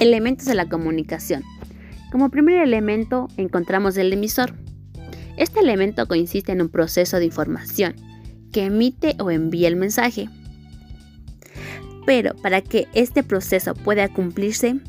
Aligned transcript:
Elementos 0.00 0.46
de 0.46 0.54
la 0.54 0.66
comunicación. 0.66 1.44
Como 2.10 2.30
primer 2.30 2.62
elemento 2.62 3.28
encontramos 3.36 3.98
el 3.98 4.10
emisor. 4.14 4.54
Este 5.36 5.60
elemento 5.60 6.08
consiste 6.08 6.52
en 6.52 6.62
un 6.62 6.70
proceso 6.70 7.18
de 7.18 7.26
información 7.26 7.96
que 8.50 8.64
emite 8.64 9.14
o 9.20 9.30
envía 9.30 9.68
el 9.68 9.76
mensaje. 9.76 10.30
Pero 12.06 12.34
para 12.36 12.62
que 12.62 12.88
este 12.94 13.22
proceso 13.22 13.74
pueda 13.74 14.08
cumplirse, 14.08 14.80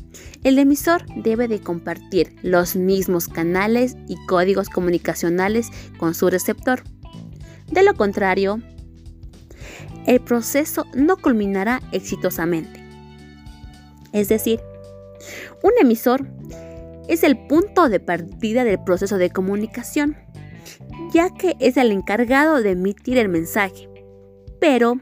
el 0.44 0.58
emisor 0.58 1.04
debe 1.22 1.46
de 1.46 1.60
compartir 1.60 2.34
los 2.42 2.74
mismos 2.74 3.28
canales 3.28 3.98
y 4.08 4.16
códigos 4.24 4.70
comunicacionales 4.70 5.68
con 5.98 6.14
su 6.14 6.30
receptor. 6.30 6.84
De 7.70 7.82
lo 7.82 7.92
contrario, 7.92 8.62
el 10.06 10.20
proceso 10.22 10.86
no 10.94 11.18
culminará 11.18 11.82
exitosamente. 11.92 12.82
Es 14.14 14.30
decir, 14.30 14.60
un 15.62 15.72
emisor 15.80 16.26
es 17.08 17.22
el 17.22 17.36
punto 17.46 17.88
de 17.88 18.00
partida 18.00 18.64
del 18.64 18.82
proceso 18.82 19.18
de 19.18 19.30
comunicación, 19.30 20.16
ya 21.12 21.30
que 21.30 21.56
es 21.60 21.76
el 21.76 21.92
encargado 21.92 22.62
de 22.62 22.72
emitir 22.72 23.18
el 23.18 23.28
mensaje. 23.28 23.88
Pero 24.60 25.00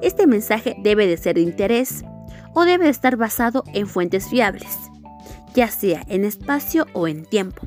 este 0.00 0.26
mensaje 0.26 0.76
debe 0.82 1.06
de 1.06 1.16
ser 1.16 1.34
de 1.34 1.42
interés 1.42 2.04
o 2.54 2.64
debe 2.64 2.84
de 2.84 2.90
estar 2.90 3.16
basado 3.16 3.64
en 3.74 3.86
fuentes 3.86 4.28
fiables, 4.28 4.76
ya 5.54 5.68
sea 5.68 6.04
en 6.08 6.24
espacio 6.24 6.86
o 6.92 7.08
en 7.08 7.24
tiempo. 7.24 7.66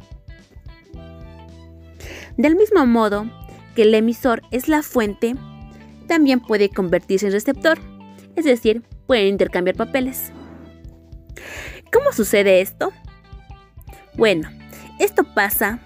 Del 2.38 2.56
mismo 2.56 2.86
modo 2.86 3.26
que 3.76 3.84
el 3.84 3.94
emisor 3.94 4.42
es 4.52 4.68
la 4.68 4.84
fuente, 4.84 5.36
también 6.08 6.40
puede 6.40 6.70
convertirse 6.70 7.28
en 7.28 7.32
receptor, 7.32 7.80
es 8.36 8.46
decir, 8.46 8.84
pueden 9.08 9.28
intercambiar 9.28 9.76
papeles. 9.76 10.32
¿Cómo 11.92 12.12
sucede 12.12 12.62
esto? 12.62 12.92
Bueno, 14.16 14.50
esto 15.00 15.24
pasa 15.24 15.80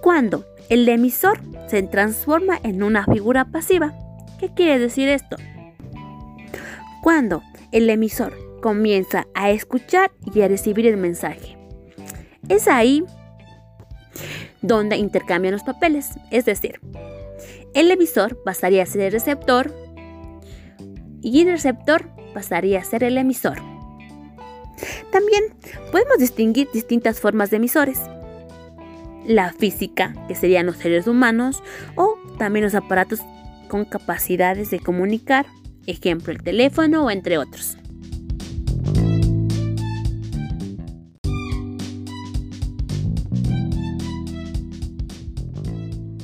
cuando 0.00 0.44
el 0.68 0.88
emisor 0.88 1.40
se 1.68 1.82
transforma 1.82 2.58
en 2.62 2.82
una 2.82 3.04
figura 3.04 3.46
pasiva. 3.46 3.94
¿Qué 4.38 4.52
quiere 4.54 4.78
decir 4.78 5.08
esto? 5.08 5.36
Cuando 7.02 7.42
el 7.72 7.88
emisor 7.90 8.34
comienza 8.60 9.26
a 9.34 9.50
escuchar 9.50 10.12
y 10.32 10.40
a 10.40 10.48
recibir 10.48 10.86
el 10.86 10.96
mensaje. 10.96 11.58
Es 12.48 12.68
ahí 12.68 13.04
donde 14.62 14.96
intercambian 14.96 15.52
los 15.52 15.64
papeles, 15.64 16.10
es 16.30 16.44
decir, 16.44 16.80
el 17.74 17.90
emisor 17.90 18.42
pasaría 18.44 18.82
a 18.82 18.86
ser 18.86 19.02
el 19.02 19.12
receptor 19.12 19.74
y 21.20 21.40
el 21.40 21.48
receptor 21.48 22.08
pasaría 22.34 22.80
a 22.80 22.84
ser 22.84 23.04
el 23.04 23.18
emisor. 23.18 23.71
También 25.12 25.44
podemos 25.92 26.16
distinguir 26.18 26.68
distintas 26.72 27.20
formas 27.20 27.50
de 27.50 27.58
emisores. 27.58 28.00
La 29.26 29.52
física, 29.52 30.14
que 30.26 30.34
serían 30.34 30.64
los 30.64 30.78
seres 30.78 31.06
humanos, 31.06 31.62
o 31.96 32.18
también 32.38 32.64
los 32.64 32.74
aparatos 32.74 33.20
con 33.68 33.84
capacidades 33.84 34.70
de 34.70 34.80
comunicar, 34.80 35.46
ejemplo 35.86 36.32
el 36.32 36.42
teléfono 36.42 37.04
o 37.04 37.10
entre 37.10 37.36
otros. 37.36 37.76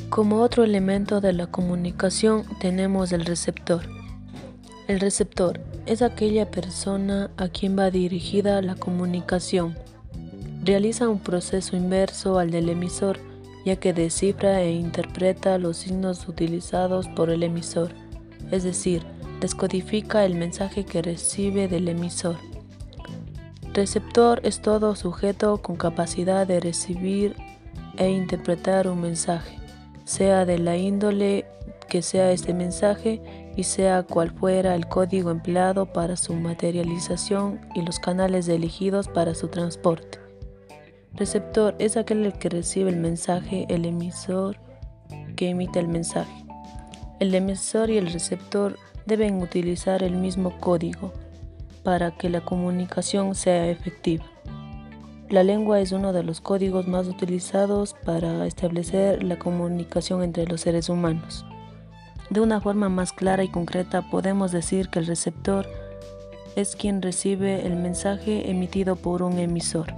Como 0.08 0.40
otro 0.40 0.64
elemento 0.64 1.20
de 1.20 1.34
la 1.34 1.46
comunicación 1.46 2.44
tenemos 2.58 3.12
el 3.12 3.26
receptor. 3.26 3.97
El 4.88 5.00
receptor 5.00 5.60
es 5.84 6.00
aquella 6.00 6.50
persona 6.50 7.30
a 7.36 7.48
quien 7.48 7.78
va 7.78 7.90
dirigida 7.90 8.62
la 8.62 8.74
comunicación. 8.74 9.76
Realiza 10.64 11.10
un 11.10 11.18
proceso 11.18 11.76
inverso 11.76 12.38
al 12.38 12.50
del 12.50 12.70
emisor, 12.70 13.18
ya 13.66 13.76
que 13.76 13.92
descifra 13.92 14.62
e 14.62 14.72
interpreta 14.72 15.58
los 15.58 15.76
signos 15.76 16.26
utilizados 16.26 17.06
por 17.08 17.28
el 17.28 17.42
emisor, 17.42 17.90
es 18.50 18.64
decir, 18.64 19.02
descodifica 19.42 20.24
el 20.24 20.36
mensaje 20.36 20.86
que 20.86 21.02
recibe 21.02 21.68
del 21.68 21.88
emisor. 21.88 22.36
Receptor 23.74 24.40
es 24.42 24.62
todo 24.62 24.96
sujeto 24.96 25.58
con 25.58 25.76
capacidad 25.76 26.46
de 26.46 26.60
recibir 26.60 27.36
e 27.98 28.08
interpretar 28.08 28.88
un 28.88 29.02
mensaje, 29.02 29.58
sea 30.06 30.46
de 30.46 30.58
la 30.58 30.78
índole 30.78 31.44
que 31.88 32.02
sea 32.02 32.30
este 32.30 32.54
mensaje 32.54 33.20
y 33.56 33.64
sea 33.64 34.04
cual 34.04 34.30
fuera 34.30 34.74
el 34.74 34.86
código 34.86 35.30
empleado 35.30 35.92
para 35.92 36.16
su 36.16 36.34
materialización 36.34 37.60
y 37.74 37.82
los 37.82 37.98
canales 37.98 38.48
elegidos 38.48 39.08
para 39.08 39.34
su 39.34 39.48
transporte. 39.48 40.20
Receptor 41.14 41.74
es 41.78 41.96
aquel 41.96 42.32
que 42.34 42.48
recibe 42.48 42.90
el 42.90 42.96
mensaje, 42.96 43.66
el 43.68 43.84
emisor 43.86 44.58
que 45.34 45.48
emite 45.48 45.80
el 45.80 45.88
mensaje. 45.88 46.44
El 47.18 47.34
emisor 47.34 47.90
y 47.90 47.98
el 47.98 48.12
receptor 48.12 48.78
deben 49.06 49.42
utilizar 49.42 50.04
el 50.04 50.14
mismo 50.14 50.60
código 50.60 51.12
para 51.82 52.12
que 52.12 52.28
la 52.28 52.44
comunicación 52.44 53.34
sea 53.34 53.68
efectiva. 53.68 54.24
La 55.28 55.42
lengua 55.42 55.80
es 55.80 55.92
uno 55.92 56.12
de 56.12 56.22
los 56.22 56.40
códigos 56.40 56.86
más 56.86 57.06
utilizados 57.06 57.94
para 58.04 58.46
establecer 58.46 59.22
la 59.22 59.38
comunicación 59.38 60.22
entre 60.22 60.46
los 60.46 60.60
seres 60.60 60.88
humanos. 60.88 61.44
De 62.30 62.40
una 62.40 62.60
forma 62.60 62.88
más 62.88 63.12
clara 63.12 63.42
y 63.42 63.48
concreta 63.48 64.02
podemos 64.02 64.52
decir 64.52 64.88
que 64.90 64.98
el 64.98 65.06
receptor 65.06 65.66
es 66.56 66.76
quien 66.76 67.00
recibe 67.00 67.66
el 67.66 67.76
mensaje 67.76 68.50
emitido 68.50 68.96
por 68.96 69.22
un 69.22 69.38
emisor. 69.38 69.94